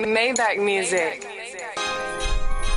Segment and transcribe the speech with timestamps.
[0.00, 1.26] Maybach music.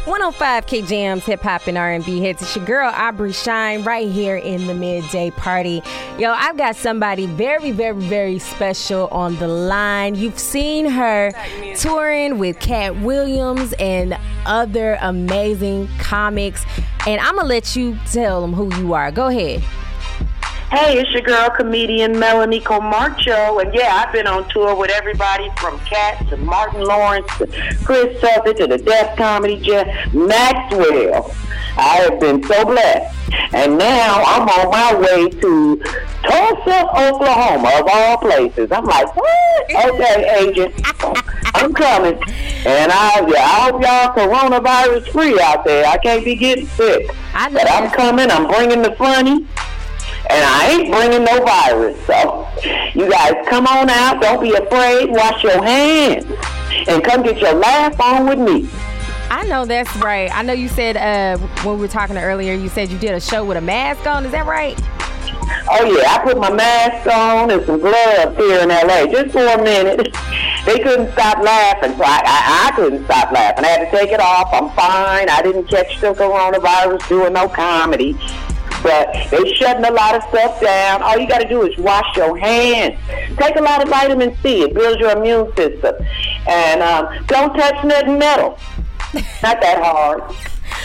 [0.06, 2.42] 105 K Jams, hip hop and R&B hits.
[2.42, 5.82] It's your girl Aubrey Shine right here in the midday party.
[6.20, 10.16] Yo, I've got somebody very, very, very special on the line.
[10.16, 11.32] You've seen her
[11.78, 16.66] touring with Katt Williams and other amazing comics,
[17.08, 19.10] and I'm gonna let you tell them who you are.
[19.10, 19.64] Go ahead.
[20.74, 23.62] Hey, it's your girl, comedian Melanie Comarcho.
[23.62, 27.46] And yeah, I've been on tour with everybody from Katt to Martin Lawrence to
[27.86, 31.32] Chris Tucker to the Def Comedy Jeff Maxwell.
[31.78, 33.16] I have been so blessed.
[33.54, 35.76] And now I'm on my way to
[36.24, 38.72] Tulsa, Oklahoma, of all places.
[38.72, 39.94] I'm like, what?
[39.94, 40.74] Okay, agent.
[41.54, 42.16] I'm coming.
[42.66, 45.86] And I, yeah, I hope y'all coronavirus free out there.
[45.86, 47.12] I can't be getting sick.
[47.36, 48.32] I But I'm coming.
[48.32, 49.48] I'm bringing the funny.
[50.30, 51.98] And I ain't bringing no virus.
[52.06, 52.48] So
[52.94, 54.22] you guys come on out.
[54.22, 55.10] Don't be afraid.
[55.10, 56.26] Wash your hands.
[56.88, 58.70] And come get your laugh on with me.
[59.30, 60.30] I know that's right.
[60.34, 63.20] I know you said uh, when we were talking earlier, you said you did a
[63.20, 64.26] show with a mask on.
[64.26, 64.80] Is that right?
[65.70, 69.46] Oh yeah, I put my mask on and some gloves here in LA just for
[69.46, 70.16] a minute.
[70.66, 73.66] They couldn't stop laughing, so I, I, I couldn't stop laughing.
[73.66, 74.50] I had to take it off.
[74.54, 75.30] I'm fine.
[75.30, 78.18] I didn't catch the coronavirus doing no comedy.
[78.84, 81.02] But they shutting a lot of stuff down.
[81.02, 83.00] All you got to do is wash your hands.
[83.38, 84.64] Take a lot of vitamin C.
[84.64, 85.96] It builds your immune system.
[86.48, 88.60] And um, don't touch nothing metal.
[89.42, 90.24] Not that hard.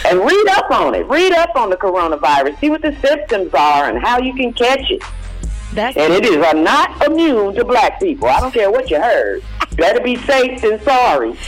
[0.06, 1.08] And read up on it.
[1.08, 2.58] Read up on the coronavirus.
[2.60, 5.02] See what the symptoms are and how you can catch it.
[5.72, 8.28] That's And it is uh, not immune to black people.
[8.28, 9.42] I don't care what you heard.
[9.76, 11.38] Better be safe than sorry.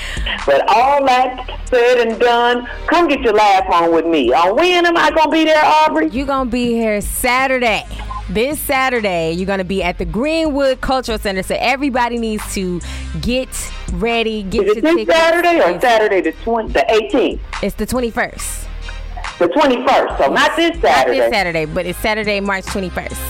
[0.46, 4.32] But all that said and done, come get your laugh on with me.
[4.32, 6.08] On when am I gonna be there, Aubrey?
[6.10, 7.84] You're gonna be here Saturday.
[8.28, 11.42] This Saturday, you're gonna be at the Greenwood Cultural Center.
[11.42, 12.80] So everybody needs to
[13.20, 13.48] get
[13.94, 15.18] ready, get Is it your this tickets.
[15.18, 18.66] Saturday or Saturday the twenty, the 18th, It's the 21st.
[19.40, 20.18] the 21st?
[20.18, 21.18] So not this Saturday.
[21.18, 23.29] Not this Saturday, but it's Saturday, March 21st.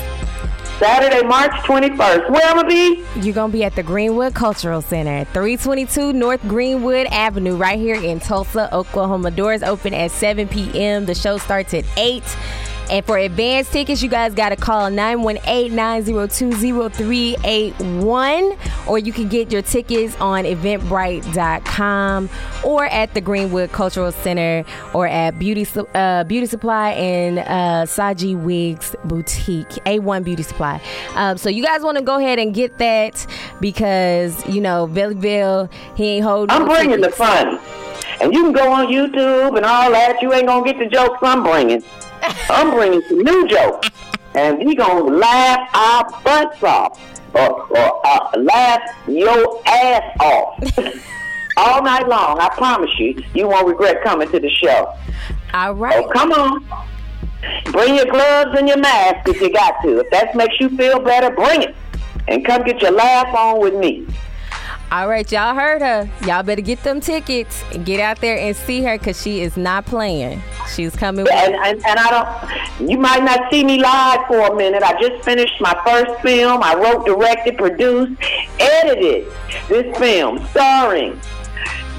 [0.80, 2.30] Saturday, March 21st.
[2.30, 3.04] Where am I be?
[3.16, 8.02] You're going to be at the Greenwood Cultural Center, 322 North Greenwood Avenue, right here
[8.02, 9.30] in Tulsa, Oklahoma.
[9.30, 11.04] Doors open at 7 p.m.
[11.04, 12.24] The show starts at 8.
[12.90, 18.56] And for advance tickets, you guys got to call 918 902 0381,
[18.88, 22.28] or you can get your tickets on eventbrite.com
[22.64, 25.64] or at the Greenwood Cultural Center or at Beauty,
[25.94, 30.82] uh, Beauty Supply and uh, Saji Wigs Boutique, A1 Beauty Supply.
[31.14, 33.24] Um, so you guys want to go ahead and get that
[33.60, 37.60] because, you know, Valleyville, he ain't holding I'm bringing the fun.
[38.20, 40.20] And you can go on YouTube and all that.
[40.20, 41.82] You ain't gonna get the jokes I'm bringing.
[42.22, 43.90] I'm bringing some new jokes,
[44.34, 47.00] and we gonna laugh our butts off,
[47.34, 50.78] or, or uh, laugh your ass off
[51.56, 52.38] all night long.
[52.38, 54.94] I promise you, you won't regret coming to the show.
[55.54, 56.04] All right.
[56.04, 56.64] Oh, come on.
[57.72, 60.00] Bring your gloves and your mask if you got to.
[60.00, 61.74] If that makes you feel better, bring it.
[62.28, 64.06] And come get your laugh on with me.
[64.92, 66.10] All right, y'all heard her.
[66.26, 69.56] Y'all better get them tickets and get out there and see her because she is
[69.56, 70.42] not playing.
[70.74, 72.90] She's coming and, and, and I don't.
[72.90, 74.82] You might not see me live for a minute.
[74.82, 76.60] I just finished my first film.
[76.64, 78.20] I wrote, directed, produced,
[78.58, 79.32] edited
[79.68, 81.20] this film, starring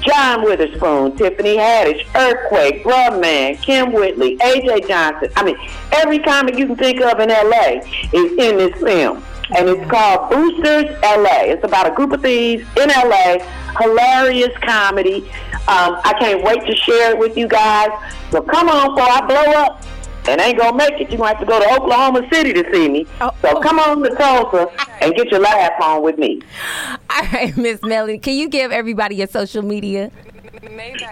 [0.02, 5.30] John Witherspoon, Tiffany Haddish, Earthquake, Brumman, Kim Whitley, AJ Johnson.
[5.36, 5.56] I mean,
[5.92, 7.80] every comic you can think of in LA
[8.12, 9.24] is in this film.
[9.56, 11.52] And it's called Boosters LA.
[11.52, 13.38] It's about a group of thieves in LA.
[13.80, 15.28] Hilarious comedy.
[15.68, 17.90] Um, I can't wait to share it with you guys.
[18.30, 19.84] So come on, before I blow up
[20.28, 21.10] and ain't gonna make it.
[21.10, 23.06] You're gonna have to go to Oklahoma City to see me.
[23.20, 23.30] Oh.
[23.42, 24.70] So come on to Tulsa
[25.00, 26.42] and get your laugh on with me.
[27.10, 30.10] All right, Miss Melanie, can you give everybody your social media?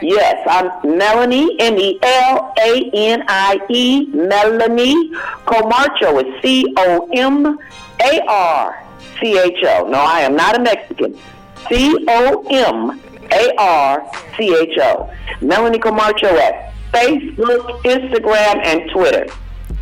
[0.01, 5.11] Yes, I'm Melanie, M E L A N I E, Melanie
[5.45, 6.25] Comarcho.
[6.25, 7.59] is C O M
[8.01, 8.83] A R
[9.21, 9.89] C H O.
[9.89, 11.19] No, I am not a Mexican.
[11.69, 13.01] C O M
[13.33, 15.11] A R C H O.
[15.41, 19.27] Melanie Comarcho at Facebook, Instagram, and Twitter.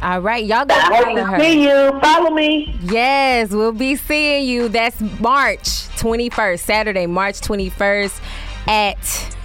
[0.03, 1.41] All right, y'all go I hope follow to her.
[1.41, 2.01] see you.
[2.01, 2.79] Follow me.
[2.83, 4.69] Yes, we'll be seeing you.
[4.69, 5.65] That's March
[5.99, 8.21] 21st, Saturday, March 21st
[8.69, 9.37] at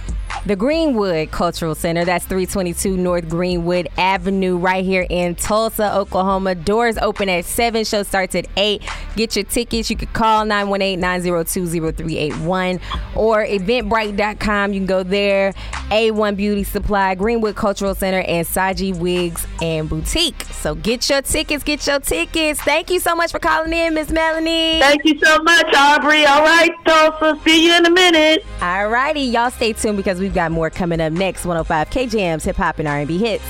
[0.46, 2.04] the Greenwood Cultural Center.
[2.04, 6.54] That's 322 North Greenwood Avenue, right here in Tulsa, Oklahoma.
[6.54, 7.84] Doors open at 7.
[7.84, 8.82] Show starts at 8.
[9.16, 9.90] Get your tickets.
[9.90, 12.80] You can call 918 902 0381
[13.14, 14.72] or eventbrite.com.
[14.72, 15.54] You can go there.
[15.94, 20.42] A1 Beauty Supply, Greenwood Cultural Center, and Saji Wigs and Boutique.
[20.50, 21.62] So get your tickets.
[21.62, 22.60] Get your tickets.
[22.60, 24.80] Thank you so much for calling in, Miss Melanie.
[24.80, 26.26] Thank you so much, Aubrey.
[26.26, 27.40] All right, Tulsa.
[27.44, 28.44] See you in a minute.
[28.60, 29.20] All righty.
[29.20, 31.44] Y'all stay tuned because we've got more coming up next.
[31.44, 33.44] 105 K Jams, Hip Hop and R&B Hits.